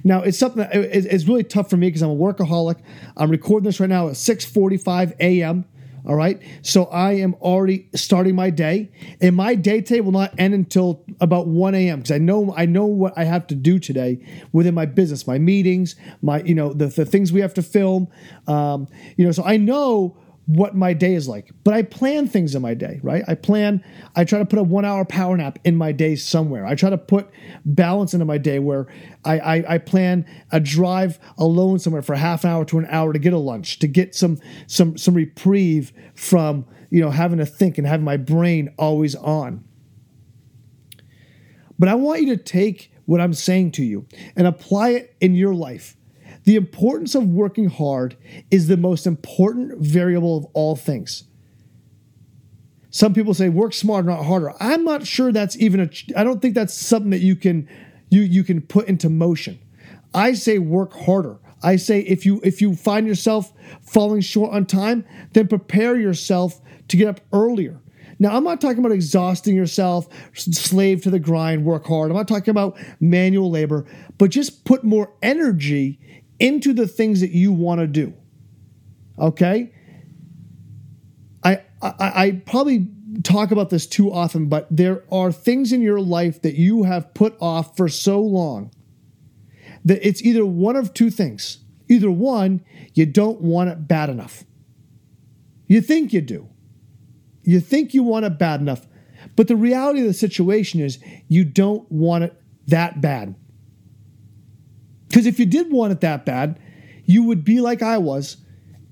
Now, 0.04 0.22
it's 0.22 0.38
something 0.38 0.58
that 0.58 0.74
it's 0.74 1.26
really 1.26 1.44
tough 1.44 1.68
for 1.68 1.76
me 1.76 1.88
because 1.88 2.02
I'm 2.02 2.10
a 2.10 2.16
workaholic. 2.16 2.80
I'm 3.16 3.30
recording 3.30 3.64
this 3.64 3.80
right 3.80 3.88
now 3.88 4.08
at 4.08 4.14
6:45 4.14 5.14
a.m. 5.20 5.64
All 6.06 6.14
right. 6.14 6.40
So 6.62 6.84
I 6.84 7.12
am 7.14 7.34
already 7.40 7.88
starting 7.94 8.36
my 8.36 8.50
day, 8.50 8.90
and 9.20 9.34
my 9.34 9.56
day 9.56 9.80
today 9.80 10.00
will 10.00 10.12
not 10.12 10.32
end 10.38 10.54
until 10.54 11.04
about 11.20 11.48
1 11.48 11.74
a.m. 11.74 11.98
because 11.98 12.12
I 12.12 12.18
know 12.18 12.54
I 12.56 12.64
know 12.66 12.86
what 12.86 13.12
I 13.16 13.24
have 13.24 13.46
to 13.48 13.56
do 13.56 13.78
today 13.80 14.24
within 14.52 14.74
my 14.74 14.86
business, 14.86 15.26
my 15.26 15.38
meetings, 15.38 15.96
my 16.22 16.42
you 16.42 16.54
know 16.54 16.72
the, 16.72 16.86
the 16.86 17.04
things 17.04 17.32
we 17.32 17.40
have 17.40 17.54
to 17.54 17.62
film. 17.62 18.06
Um, 18.46 18.86
you 19.16 19.24
know, 19.24 19.32
so 19.32 19.42
I 19.44 19.56
know 19.56 20.16
what 20.46 20.76
my 20.76 20.92
day 20.92 21.14
is 21.14 21.26
like. 21.26 21.50
But 21.64 21.74
I 21.74 21.82
plan 21.82 22.28
things 22.28 22.54
in 22.54 22.62
my 22.62 22.74
day, 22.74 23.00
right? 23.02 23.24
I 23.26 23.34
plan, 23.34 23.84
I 24.14 24.24
try 24.24 24.38
to 24.38 24.44
put 24.44 24.60
a 24.60 24.62
one 24.62 24.84
hour 24.84 25.04
power 25.04 25.36
nap 25.36 25.58
in 25.64 25.74
my 25.76 25.90
day 25.90 26.14
somewhere. 26.14 26.64
I 26.64 26.76
try 26.76 26.88
to 26.90 26.98
put 26.98 27.28
balance 27.64 28.14
into 28.14 28.24
my 28.24 28.38
day 28.38 28.60
where 28.60 28.86
I, 29.24 29.38
I, 29.38 29.74
I 29.74 29.78
plan 29.78 30.24
a 30.52 30.60
drive 30.60 31.18
alone 31.36 31.80
somewhere 31.80 32.02
for 32.02 32.14
half 32.14 32.44
an 32.44 32.50
hour 32.50 32.64
to 32.66 32.78
an 32.78 32.86
hour 32.88 33.12
to 33.12 33.18
get 33.18 33.32
a 33.32 33.38
lunch, 33.38 33.80
to 33.80 33.88
get 33.88 34.14
some 34.14 34.38
some 34.68 34.96
some 34.96 35.14
reprieve 35.14 35.92
from, 36.14 36.64
you 36.90 37.00
know, 37.00 37.10
having 37.10 37.38
to 37.38 37.46
think 37.46 37.76
and 37.76 37.86
having 37.86 38.04
my 38.04 38.16
brain 38.16 38.72
always 38.78 39.16
on. 39.16 39.64
But 41.78 41.88
I 41.88 41.94
want 41.96 42.22
you 42.22 42.36
to 42.36 42.42
take 42.42 42.92
what 43.04 43.20
I'm 43.20 43.34
saying 43.34 43.72
to 43.72 43.84
you 43.84 44.06
and 44.36 44.46
apply 44.46 44.90
it 44.90 45.16
in 45.20 45.34
your 45.34 45.54
life. 45.54 45.96
The 46.46 46.56
importance 46.56 47.16
of 47.16 47.24
working 47.24 47.68
hard 47.68 48.16
is 48.52 48.68
the 48.68 48.76
most 48.76 49.06
important 49.06 49.80
variable 49.80 50.38
of 50.38 50.44
all 50.54 50.76
things. 50.76 51.24
Some 52.90 53.12
people 53.12 53.34
say 53.34 53.48
work 53.48 53.74
smarter, 53.74 54.08
not 54.08 54.24
harder. 54.24 54.52
I'm 54.60 54.84
not 54.84 55.06
sure 55.06 55.32
that's 55.32 55.58
even 55.58 55.80
a 55.80 55.90
I 56.16 56.22
don't 56.22 56.40
think 56.40 56.54
that's 56.54 56.72
something 56.72 57.10
that 57.10 57.20
you 57.20 57.34
can 57.34 57.68
you 58.10 58.22
you 58.22 58.44
can 58.44 58.62
put 58.62 58.86
into 58.86 59.10
motion. 59.10 59.58
I 60.14 60.34
say 60.34 60.58
work 60.58 60.94
harder. 60.94 61.38
I 61.64 61.76
say 61.76 62.00
if 62.00 62.24
you 62.24 62.40
if 62.44 62.62
you 62.62 62.76
find 62.76 63.08
yourself 63.08 63.52
falling 63.82 64.20
short 64.20 64.54
on 64.54 64.66
time, 64.66 65.04
then 65.32 65.48
prepare 65.48 65.96
yourself 65.96 66.60
to 66.88 66.96
get 66.96 67.08
up 67.08 67.20
earlier. 67.32 67.80
Now, 68.18 68.34
I'm 68.34 68.44
not 68.44 68.62
talking 68.62 68.78
about 68.78 68.92
exhausting 68.92 69.54
yourself, 69.54 70.08
slave 70.32 71.02
to 71.02 71.10
the 71.10 71.18
grind, 71.18 71.66
work 71.66 71.86
hard. 71.86 72.10
I'm 72.10 72.16
not 72.16 72.28
talking 72.28 72.50
about 72.50 72.78
manual 72.98 73.50
labor, 73.50 73.84
but 74.16 74.30
just 74.30 74.64
put 74.64 74.84
more 74.84 75.12
energy 75.22 76.00
into 76.38 76.72
the 76.72 76.86
things 76.86 77.20
that 77.20 77.30
you 77.30 77.52
want 77.52 77.80
to 77.80 77.86
do. 77.86 78.14
Okay? 79.18 79.72
I, 81.42 81.62
I, 81.80 81.94
I 82.00 82.42
probably 82.44 82.88
talk 83.22 83.50
about 83.50 83.70
this 83.70 83.86
too 83.86 84.12
often, 84.12 84.48
but 84.48 84.66
there 84.70 85.04
are 85.10 85.32
things 85.32 85.72
in 85.72 85.80
your 85.80 86.00
life 86.00 86.42
that 86.42 86.54
you 86.54 86.82
have 86.84 87.14
put 87.14 87.36
off 87.40 87.76
for 87.76 87.88
so 87.88 88.20
long 88.20 88.70
that 89.84 90.06
it's 90.06 90.22
either 90.22 90.44
one 90.44 90.76
of 90.76 90.92
two 90.92 91.10
things. 91.10 91.58
Either 91.88 92.10
one, 92.10 92.64
you 92.94 93.06
don't 93.06 93.40
want 93.40 93.70
it 93.70 93.86
bad 93.86 94.10
enough. 94.10 94.44
You 95.66 95.80
think 95.80 96.12
you 96.12 96.20
do. 96.20 96.48
You 97.42 97.60
think 97.60 97.94
you 97.94 98.02
want 98.02 98.24
it 98.24 98.38
bad 98.38 98.60
enough. 98.60 98.86
But 99.36 99.48
the 99.48 99.56
reality 99.56 100.00
of 100.00 100.06
the 100.06 100.14
situation 100.14 100.80
is 100.80 100.98
you 101.28 101.44
don't 101.44 101.90
want 101.90 102.24
it 102.24 102.40
that 102.66 103.00
bad. 103.00 103.36
Because 105.08 105.26
if 105.26 105.38
you 105.38 105.46
did 105.46 105.70
want 105.70 105.92
it 105.92 106.00
that 106.00 106.24
bad, 106.24 106.58
you 107.04 107.22
would 107.22 107.44
be 107.44 107.60
like 107.60 107.82
I 107.82 107.98
was 107.98 108.38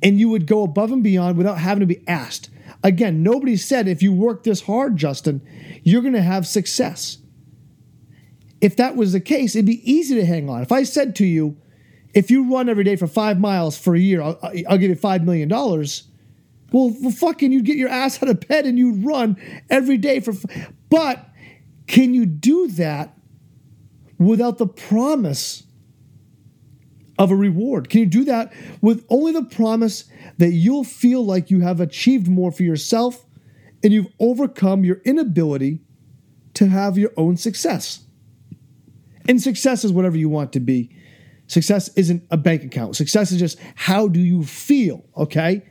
and 0.02 0.20
you 0.20 0.28
would 0.28 0.46
go 0.46 0.62
above 0.62 0.92
and 0.92 1.02
beyond 1.02 1.36
without 1.36 1.58
having 1.58 1.80
to 1.80 1.86
be 1.86 2.06
asked. 2.06 2.50
Again, 2.82 3.22
nobody 3.22 3.56
said 3.56 3.88
if 3.88 4.02
you 4.02 4.12
work 4.12 4.42
this 4.42 4.62
hard, 4.62 4.96
Justin, 4.96 5.40
you're 5.82 6.02
going 6.02 6.14
to 6.14 6.22
have 6.22 6.46
success. 6.46 7.18
If 8.60 8.76
that 8.76 8.96
was 8.96 9.12
the 9.12 9.20
case, 9.20 9.56
it'd 9.56 9.66
be 9.66 9.90
easy 9.90 10.14
to 10.14 10.24
hang 10.24 10.48
on. 10.48 10.62
If 10.62 10.72
I 10.72 10.82
said 10.82 11.16
to 11.16 11.26
you, 11.26 11.56
if 12.12 12.30
you 12.30 12.52
run 12.52 12.68
every 12.68 12.84
day 12.84 12.96
for 12.96 13.06
five 13.06 13.40
miles 13.40 13.76
for 13.76 13.94
a 13.94 13.98
year, 13.98 14.22
I'll, 14.22 14.38
I'll 14.68 14.78
give 14.78 14.90
you 14.90 14.96
$5 14.96 15.24
million. 15.24 15.48
Well, 15.48 16.94
well, 17.00 17.10
fucking, 17.10 17.52
you'd 17.52 17.64
get 17.64 17.76
your 17.76 17.88
ass 17.88 18.22
out 18.22 18.28
of 18.28 18.46
bed 18.46 18.66
and 18.66 18.78
you'd 18.78 19.04
run 19.04 19.36
every 19.70 19.96
day 19.96 20.20
for. 20.20 20.34
But 20.90 21.26
can 21.86 22.14
you 22.14 22.26
do 22.26 22.68
that 22.68 23.16
without 24.18 24.58
the 24.58 24.66
promise 24.66 25.64
of 27.18 27.30
a 27.30 27.36
reward? 27.36 27.88
Can 27.88 28.00
you 28.00 28.06
do 28.06 28.24
that 28.24 28.52
with 28.80 29.04
only 29.08 29.32
the 29.32 29.44
promise 29.44 30.04
that 30.38 30.50
you'll 30.50 30.84
feel 30.84 31.24
like 31.24 31.50
you 31.50 31.60
have 31.60 31.80
achieved 31.80 32.28
more 32.28 32.50
for 32.50 32.62
yourself 32.62 33.24
and 33.82 33.92
you've 33.92 34.12
overcome 34.18 34.84
your 34.84 35.00
inability 35.04 35.80
to 36.54 36.68
have 36.68 36.98
your 36.98 37.12
own 37.16 37.36
success? 37.36 38.04
And 39.28 39.40
success 39.40 39.84
is 39.84 39.92
whatever 39.92 40.16
you 40.16 40.28
want 40.28 40.52
to 40.52 40.60
be. 40.60 40.90
Success 41.46 41.88
isn't 41.96 42.24
a 42.30 42.36
bank 42.36 42.64
account. 42.64 42.96
Success 42.96 43.30
is 43.30 43.38
just 43.38 43.58
how 43.74 44.08
do 44.08 44.20
you 44.20 44.44
feel, 44.44 45.04
okay? 45.16 45.62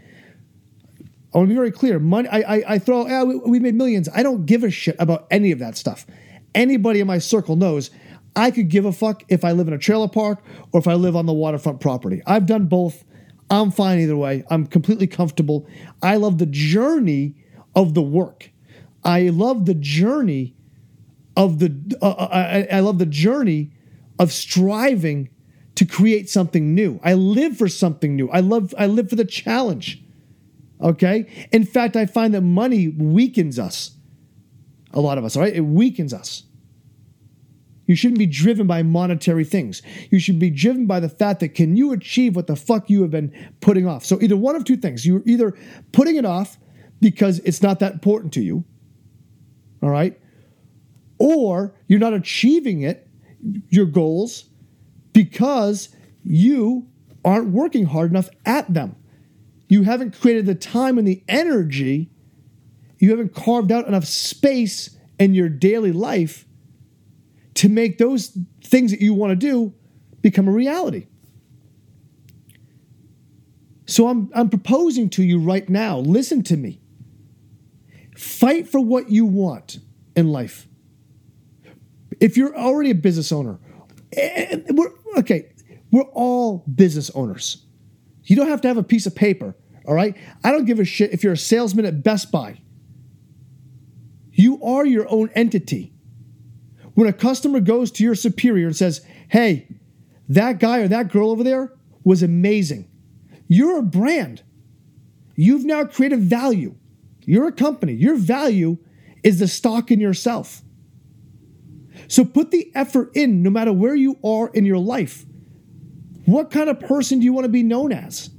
I 1.34 1.38
want 1.38 1.48
to 1.48 1.54
be 1.54 1.56
very 1.56 1.72
clear. 1.72 2.00
Money, 2.00 2.30
I, 2.30 2.40
I, 2.40 2.64
I 2.68 2.80
throw, 2.80 3.08
yeah, 3.08 3.24
we, 3.24 3.38
we 3.38 3.60
made 3.60 3.76
millions. 3.76 4.08
I 4.14 4.22
don't 4.22 4.46
give 4.46 4.64
a 4.64 4.70
shit 4.70 4.96
about 5.00 5.28
any 5.32 5.52
of 5.52 5.60
that 5.60 5.76
stuff. 5.76 6.06
Anybody 6.54 7.00
in 7.00 7.08
my 7.08 7.18
circle 7.18 7.56
knows 7.56 7.90
I 8.36 8.52
could 8.52 8.70
give 8.70 8.86
a 8.86 8.92
fuck 8.92 9.24
if 9.30 9.46
I 9.46 9.52
live 9.52 9.68
in 9.68 9.74
a 9.74 9.78
trailer 9.78 10.08
park 10.08 10.44
or 10.72 10.80
if 10.80 10.88
I 10.88 10.96
live 10.96 11.16
on 11.16 11.26
the 11.26 11.34
waterfront 11.34 11.80
property. 11.80 12.22
I've 12.26 12.46
done 12.46 12.66
both. 12.66 13.04
I'm 13.50 13.72
fine 13.72 14.00
either 14.00 14.18
way. 14.18 14.44
I'm 14.50 14.66
completely 14.66 15.08
comfortable. 15.08 15.68
I 16.02 16.18
love 16.18 16.40
the 16.40 16.48
journey 16.48 17.36
of 17.76 17.94
the 17.94 18.02
work. 18.02 18.52
I 19.04 19.30
love 19.30 19.66
the 19.66 19.74
journey 19.74 20.56
of 21.36 21.60
the 21.60 21.98
uh, 22.02 22.10
uh 22.10 22.30
I, 22.32 22.78
I 22.78 22.80
love 22.80 23.00
the 23.00 23.06
journey 23.06 23.72
of 24.20 24.32
striving 24.32 25.30
to 25.76 25.86
create 25.86 26.30
something 26.30 26.74
new. 26.74 27.00
I 27.04 27.14
live 27.14 27.58
for 27.58 27.68
something 27.68 28.16
new. 28.16 28.30
I 28.30 28.40
love 28.40 28.74
I 28.78 28.88
live 28.88 29.10
for 29.10 29.16
the 29.16 29.26
challenge. 29.26 30.04
Okay? 30.82 31.48
In 31.52 31.66
fact, 31.66 31.96
I 31.96 32.06
find 32.06 32.34
that 32.34 32.42
money 32.42 32.90
weakens 32.90 33.58
us. 33.58 33.92
A 34.94 35.00
lot 35.00 35.18
of 35.18 35.26
us, 35.26 35.36
all 35.36 35.44
right? 35.44 35.56
It 35.56 35.62
weakens 35.62 36.14
us. 36.14 36.44
You 37.86 37.96
shouldn't 37.96 38.20
be 38.20 38.26
driven 38.26 38.66
by 38.66 38.82
monetary 38.84 39.44
things. 39.44 39.82
You 40.10 40.20
should 40.20 40.40
be 40.40 40.50
driven 40.50 40.86
by 40.86 41.00
the 41.00 41.10
fact 41.10 41.42
that 41.42 41.50
can 41.50 41.76
you 41.76 41.92
achieve 41.92 42.36
what 42.36 42.48
the 42.48 42.56
fuck 42.56 42.90
you 42.90 43.02
have 43.02 43.12
been 43.12 43.52
putting 43.60 43.88
off? 43.88 44.06
So 44.06 44.22
either 44.22 44.38
one 44.38 44.56
of 44.56 44.64
two 44.64 44.78
things. 44.78 45.06
You're 45.06 45.24
either 45.26 45.54
putting 45.92 46.16
it 46.16 46.26
off 46.26 46.58
because 47.02 47.40
it's 47.40 47.62
not 47.62 47.80
that 47.80 47.94
important 47.94 48.32
to 48.34 48.42
you, 48.42 48.64
all 49.82 49.90
right? 49.90 50.18
Or 51.18 51.76
you're 51.88 52.00
not 52.00 52.14
achieving 52.14 52.82
it, 52.82 53.08
your 53.70 53.86
goals, 53.86 54.46
because 55.12 55.90
you 56.24 56.88
aren't 57.26 57.50
working 57.50 57.86
hard 57.86 58.12
enough 58.12 58.30
at 58.46 58.74
them. 58.74 58.96
You 59.68 59.84
haven't 59.84 60.20
created 60.20 60.46
the 60.46 60.56
time 60.56 60.98
and 60.98 61.08
the 61.08 61.24
energy, 61.28 62.10
you 63.00 63.10
haven't 63.10 63.36
carved 63.36 63.72
out 63.72 63.88
enough 63.88 64.06
space 64.06 64.98
in 65.20 65.34
your 65.34 65.50
daily 65.50 65.92
life 65.92 66.46
to 67.64 67.70
make 67.70 67.98
those 67.98 68.38
things 68.62 68.92
that 68.92 69.00
you 69.00 69.14
want 69.14 69.32
to 69.32 69.38
do 69.38 69.74
become 70.22 70.50
a 70.50 70.52
reality. 70.52 71.08
So 73.86 74.10
I'm, 74.10 74.30
I'm 74.36 74.50
proposing 74.50 75.10
to 75.12 75.24
you 75.24 75.40
right 75.40 75.70
now 75.70 76.00
listen 76.00 76.44
to 76.44 76.58
me. 76.58 76.82
Fight 78.18 78.68
for 78.68 78.82
what 78.82 79.10
you 79.10 79.26
want 79.26 79.80
in 80.14 80.28
life. 80.28 80.68
If 82.20 82.36
you're 82.36 82.54
already 82.54 82.92
a 82.92 82.96
business 82.96 83.32
owner, 83.32 83.60
eh, 84.12 84.20
eh, 84.20 84.46
eh, 84.52 84.72
we're, 84.72 84.92
okay, 85.20 85.54
we're 85.90 86.10
all 86.12 86.66
business 86.76 87.12
owners. 87.12 87.66
You 88.26 88.36
don't 88.36 88.50
have 88.50 88.60
to 88.60 88.68
have 88.68 88.76
a 88.76 88.84
piece 88.84 89.06
of 89.06 89.16
paper, 89.16 89.56
all 89.86 89.94
right? 89.94 90.18
I 90.44 90.52
don't 90.52 90.66
give 90.66 90.82
a 90.82 90.86
shit 90.86 91.14
if 91.14 91.24
you're 91.24 91.32
a 91.32 91.38
salesman 91.38 91.86
at 91.86 92.04
Best 92.04 92.30
Buy. 92.30 92.60
You 94.34 94.62
are 94.62 94.86
your 94.86 95.10
own 95.10 95.30
entity. 95.30 95.93
When 96.94 97.08
a 97.08 97.14
customer 97.14 97.60
goes 97.60 97.92
to 97.92 98.04
your 98.04 98.16
superior 98.16 98.68
and 98.68 98.76
says, 98.76 99.02
hey, 99.30 99.68
that 100.30 100.60
guy 100.60 100.80
or 100.80 100.88
that 100.88 101.10
girl 101.10 101.32
over 101.32 101.44
there 101.44 101.74
was 102.04 102.24
amazing, 102.24 102.88
you're 103.48 103.80
a 103.80 103.84
brand. 103.84 104.44
You've 105.36 105.66
now 105.66 105.86
created 105.86 106.20
value. 106.20 106.76
You're 107.26 107.48
a 107.48 107.54
company. 107.54 107.94
Your 107.94 108.16
value 108.16 108.78
is 109.24 109.40
the 109.40 109.48
stock 109.48 109.90
in 109.92 110.00
yourself. 110.00 110.62
So 112.08 112.26
put 112.26 112.52
the 112.52 112.72
effort 112.76 113.12
in 113.16 113.42
no 113.42 113.50
matter 113.50 113.74
where 113.74 113.96
you 113.96 114.20
are 114.24 114.50
in 114.50 114.66
your 114.66 114.78
life. 114.78 115.26
What 116.26 116.52
kind 116.52 116.70
of 116.70 116.80
person 116.80 117.20
do 117.20 117.26
you 117.26 117.34
want 117.34 117.46
to 117.46 117.50
be 117.50 117.64
known 117.64 117.92
as? 117.92 118.30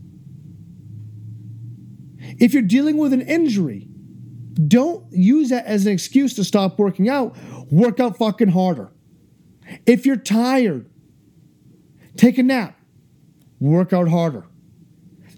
If 2.38 2.52
you're 2.52 2.62
dealing 2.62 2.96
with 2.96 3.12
an 3.12 3.20
injury, 3.20 3.88
don't 4.54 5.04
use 5.10 5.50
that 5.50 5.66
as 5.66 5.86
an 5.86 5.92
excuse 5.92 6.34
to 6.34 6.44
stop 6.44 6.78
working 6.78 7.08
out 7.08 7.36
work 7.70 7.98
out 8.00 8.16
fucking 8.16 8.48
harder. 8.48 8.92
If 9.86 10.06
you're 10.06 10.16
tired, 10.16 10.88
take 12.16 12.38
a 12.38 12.42
nap, 12.42 12.78
work 13.58 13.92
out 13.92 14.08
harder. 14.08 14.46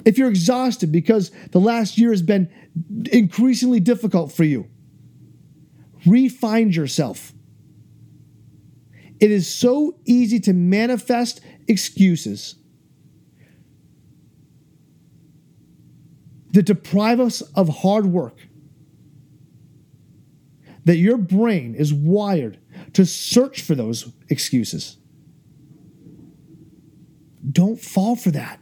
If 0.04 0.18
you're 0.18 0.28
exhausted 0.28 0.92
because 0.92 1.30
the 1.52 1.60
last 1.60 1.98
year 1.98 2.10
has 2.10 2.22
been 2.22 2.48
increasingly 3.10 3.80
difficult 3.80 4.32
for 4.32 4.44
you. 4.44 4.68
Refind 6.04 6.74
yourself. 6.74 7.32
It 9.18 9.30
is 9.30 9.52
so 9.52 9.98
easy 10.04 10.38
to 10.40 10.52
manifest 10.52 11.40
excuses 11.66 12.56
that 16.52 16.64
deprive 16.64 17.18
us 17.18 17.40
of 17.40 17.68
hard 17.68 18.06
work. 18.06 18.46
That 20.86 20.96
your 20.96 21.18
brain 21.18 21.74
is 21.74 21.92
wired 21.92 22.58
to 22.94 23.04
search 23.04 23.60
for 23.60 23.74
those 23.74 24.12
excuses. 24.30 24.96
Don't 27.52 27.80
fall 27.80 28.16
for 28.16 28.30
that. 28.30 28.60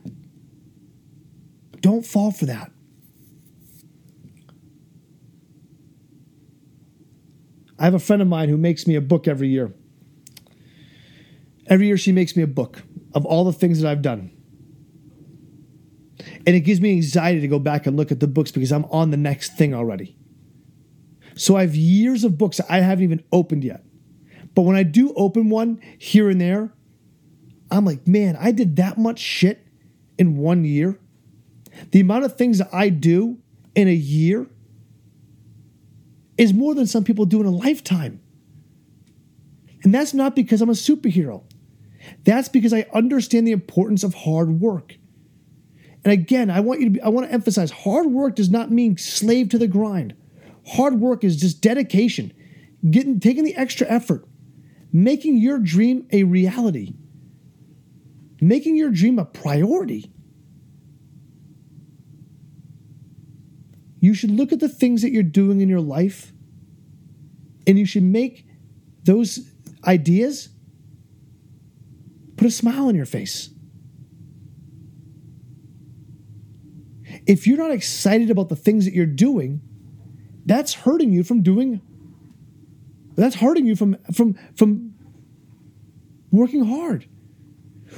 Don't 1.80 2.04
fall 2.04 2.32
for 2.32 2.46
that. 2.46 2.72
I 7.78 7.84
have 7.84 7.94
a 7.94 7.98
friend 7.98 8.22
of 8.22 8.28
mine 8.28 8.48
who 8.48 8.56
makes 8.56 8.86
me 8.86 8.94
a 8.94 9.00
book 9.02 9.28
every 9.28 9.48
year. 9.48 9.74
Every 11.66 11.86
year, 11.86 11.98
she 11.98 12.12
makes 12.12 12.36
me 12.36 12.42
a 12.42 12.46
book 12.46 12.82
of 13.12 13.26
all 13.26 13.44
the 13.44 13.52
things 13.52 13.80
that 13.80 13.90
I've 13.90 14.02
done. 14.02 14.30
And 16.46 16.56
it 16.56 16.60
gives 16.60 16.80
me 16.80 16.92
anxiety 16.92 17.40
to 17.40 17.48
go 17.48 17.58
back 17.58 17.86
and 17.86 17.96
look 17.96 18.10
at 18.10 18.20
the 18.20 18.26
books 18.26 18.50
because 18.50 18.72
I'm 18.72 18.84
on 18.86 19.10
the 19.10 19.16
next 19.16 19.58
thing 19.58 19.74
already. 19.74 20.16
So 21.34 21.56
I 21.56 21.62
have 21.62 21.74
years 21.74 22.24
of 22.24 22.38
books 22.38 22.60
I 22.68 22.80
haven't 22.80 23.04
even 23.04 23.24
opened 23.32 23.64
yet. 23.64 23.84
But 24.54 24.62
when 24.62 24.76
I 24.76 24.84
do 24.84 25.12
open 25.14 25.50
one 25.50 25.80
here 25.98 26.30
and 26.30 26.40
there, 26.40 26.72
I'm 27.70 27.84
like, 27.84 28.06
man, 28.06 28.36
I 28.38 28.52
did 28.52 28.76
that 28.76 28.98
much 28.98 29.18
shit 29.18 29.66
in 30.18 30.36
one 30.36 30.64
year. 30.64 30.98
The 31.90 32.00
amount 32.00 32.24
of 32.24 32.36
things 32.36 32.58
that 32.58 32.68
I 32.72 32.88
do 32.88 33.38
in 33.74 33.88
a 33.88 33.94
year 33.94 34.46
is 36.38 36.52
more 36.52 36.74
than 36.74 36.86
some 36.86 37.04
people 37.04 37.26
do 37.26 37.40
in 37.40 37.46
a 37.46 37.50
lifetime. 37.50 38.20
And 39.82 39.92
that's 39.92 40.14
not 40.14 40.36
because 40.36 40.62
I'm 40.62 40.70
a 40.70 40.72
superhero. 40.72 41.42
That's 42.24 42.48
because 42.48 42.72
I 42.72 42.86
understand 42.92 43.46
the 43.46 43.52
importance 43.52 44.04
of 44.04 44.14
hard 44.14 44.60
work. 44.60 44.96
And 46.04 46.12
again, 46.12 46.50
I 46.50 46.60
want 46.60 46.80
you 46.80 46.86
to 46.86 46.90
be, 46.90 47.00
I 47.00 47.08
want 47.08 47.26
to 47.26 47.32
emphasize 47.32 47.70
hard 47.70 48.06
work 48.06 48.36
does 48.36 48.50
not 48.50 48.70
mean 48.70 48.96
slave 48.98 49.48
to 49.50 49.58
the 49.58 49.66
grind. 49.66 50.14
Hard 50.66 51.00
work 51.00 51.24
is 51.24 51.36
just 51.36 51.60
dedication, 51.60 52.32
getting 52.90 53.20
taking 53.20 53.44
the 53.44 53.54
extra 53.54 53.86
effort, 53.86 54.26
making 54.92 55.36
your 55.38 55.58
dream 55.58 56.06
a 56.12 56.24
reality, 56.24 56.94
making 58.40 58.76
your 58.76 58.90
dream 58.90 59.18
a 59.18 59.24
priority. 59.24 60.10
You 64.00 64.14
should 64.14 64.30
look 64.30 64.52
at 64.52 64.60
the 64.60 64.68
things 64.68 65.02
that 65.02 65.12
you're 65.12 65.22
doing 65.22 65.60
in 65.60 65.68
your 65.68 65.80
life 65.80 66.32
and 67.66 67.78
you 67.78 67.86
should 67.86 68.02
make 68.02 68.46
those 69.02 69.50
ideas 69.86 70.50
put 72.36 72.46
a 72.46 72.50
smile 72.50 72.88
on 72.88 72.94
your 72.94 73.06
face. 73.06 73.50
If 77.26 77.46
you're 77.46 77.56
not 77.56 77.70
excited 77.70 78.30
about 78.30 78.50
the 78.50 78.56
things 78.56 78.84
that 78.84 78.92
you're 78.92 79.06
doing, 79.06 79.62
that's 80.46 80.74
hurting 80.74 81.12
you 81.12 81.22
from 81.22 81.42
doing 81.42 81.80
that's 83.16 83.36
hurting 83.36 83.66
you 83.66 83.76
from 83.76 83.96
from 84.12 84.34
from 84.56 84.94
working 86.30 86.64
hard. 86.64 87.08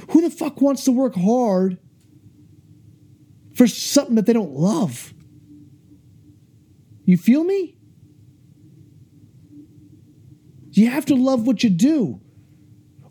Who 0.09 0.21
the 0.21 0.29
fuck 0.29 0.61
wants 0.61 0.83
to 0.85 0.91
work 0.91 1.15
hard 1.15 1.79
for 3.55 3.67
something 3.67 4.15
that 4.15 4.25
they 4.27 4.33
don't 4.33 4.53
love? 4.53 5.13
You 7.05 7.17
feel 7.17 7.43
me? 7.43 7.77
You 10.71 10.89
have 10.89 11.05
to 11.07 11.15
love 11.15 11.47
what 11.47 11.63
you 11.63 11.71
do, 11.71 12.21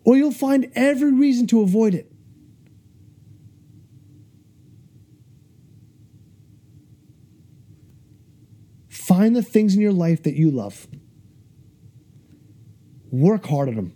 or 0.05 0.17
you'll 0.17 0.31
find 0.31 0.71
every 0.77 1.13
reason 1.13 1.49
to 1.49 1.63
avoid 1.63 1.95
it. 1.95 2.13
Find 9.07 9.37
the 9.37 9.43
things 9.43 9.77
in 9.77 9.81
your 9.81 9.93
life 9.93 10.25
that 10.25 10.35
you 10.35 10.51
love. 10.51 10.89
Work 13.13 13.47
hard 13.47 13.69
at 13.69 13.77
them. 13.77 13.95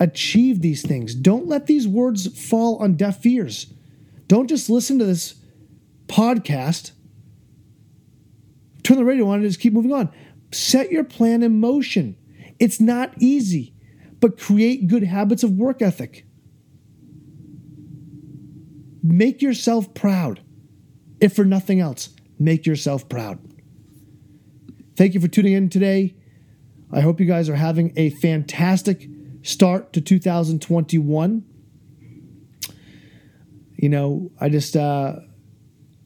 Achieve 0.00 0.62
these 0.62 0.80
things. 0.80 1.14
Don't 1.14 1.46
let 1.46 1.66
these 1.66 1.86
words 1.86 2.26
fall 2.48 2.76
on 2.78 2.94
deaf 2.94 3.26
ears. 3.26 3.66
Don't 4.26 4.48
just 4.48 4.70
listen 4.70 4.98
to 5.00 5.04
this 5.04 5.34
podcast, 6.06 6.92
turn 8.84 8.96
the 8.96 9.04
radio 9.04 9.28
on, 9.28 9.40
and 9.40 9.44
just 9.44 9.60
keep 9.60 9.74
moving 9.74 9.92
on. 9.92 10.10
Set 10.50 10.90
your 10.90 11.04
plan 11.04 11.42
in 11.42 11.60
motion. 11.60 12.16
It's 12.58 12.80
not 12.80 13.12
easy, 13.20 13.74
but 14.18 14.38
create 14.38 14.88
good 14.88 15.04
habits 15.04 15.42
of 15.42 15.52
work 15.52 15.82
ethic. 15.82 16.24
Make 19.02 19.42
yourself 19.42 19.92
proud. 19.92 20.40
If 21.20 21.36
for 21.36 21.44
nothing 21.44 21.80
else, 21.80 22.08
make 22.42 22.66
yourself 22.66 23.08
proud. 23.08 23.38
Thank 24.96 25.14
you 25.14 25.20
for 25.20 25.28
tuning 25.28 25.52
in 25.52 25.68
today. 25.68 26.14
I 26.92 27.00
hope 27.00 27.20
you 27.20 27.26
guys 27.26 27.48
are 27.48 27.56
having 27.56 27.92
a 27.96 28.10
fantastic 28.10 29.08
start 29.42 29.92
to 29.94 30.00
2021. 30.00 31.44
You 33.76 33.88
know, 33.88 34.30
I 34.38 34.48
just, 34.48 34.76
uh, 34.76 35.16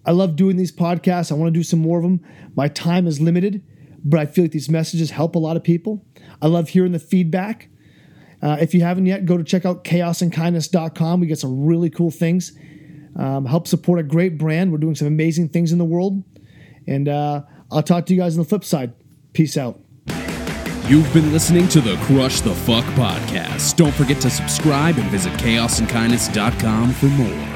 I 0.05 0.12
love 0.12 0.37
doing 0.37 0.57
these 0.57 0.72
podcasts. 0.72 1.33
I 1.33 1.35
want 1.35 1.53
to 1.53 1.59
do 1.59 1.64
some 1.64 1.81
more 1.81 1.99
of 1.99 2.05
them. 2.05 2.20
My 2.55 2.68
time 2.68 3.07
is 3.07 3.20
limited, 3.20 3.62
but 4.05 4.20
I 4.20 4.27
feel 4.27 4.44
like 4.44 4.53
these 4.53 4.70
messages 4.70 5.11
help 5.11 5.35
a 5.35 5.38
lot 5.38 5.57
of 5.57 5.64
people. 5.64 6.07
I 6.40 6.46
love 6.46 6.68
hearing 6.68 6.92
the 6.92 6.99
feedback. 6.99 7.68
Uh, 8.40 8.57
if 8.61 8.72
you 8.72 8.83
haven't 8.83 9.07
yet, 9.07 9.25
go 9.25 9.37
to 9.37 9.44
check 9.44 9.64
out 9.64 9.83
chaosandkindness.com. 9.85 11.20
We 11.20 11.27
get 11.27 11.38
some 11.38 11.64
really 11.64 11.90
cool 11.90 12.11
things. 12.11 12.57
Um, 13.19 13.47
help 13.47 13.67
support 13.67 13.99
a 13.99 14.03
great 14.03 14.39
brand. 14.39 14.73
We're 14.73 14.79
doing 14.79 14.95
some 14.95 15.09
amazing 15.09 15.49
things 15.49 15.73
in 15.73 15.79
the 15.79 15.85
world. 15.85 16.23
And 16.87 17.09
uh, 17.09 17.43
I'll 17.71 17.83
talk 17.83 18.07
to 18.07 18.15
you 18.15 18.21
guys 18.21 18.37
on 18.37 18.43
the 18.43 18.49
flip 18.49 18.65
side. 18.65 18.93
Peace 19.33 19.57
out. 19.57 19.81
You've 20.89 21.13
been 21.13 21.33
listening 21.33 21.67
to 21.69 21.81
the 21.81 21.97
Crush 22.03 22.41
the 22.43 22.55
Fuck 22.55 22.85
podcast. 22.95 23.77
Don't 23.77 23.95
forget 23.95 24.21
to 24.23 24.31
subscribe 24.31 24.99
and 24.99 25.11
visit 25.11 25.33
chaosandkindness.com 25.33 26.93
for 26.93 27.07
more. 27.07 27.56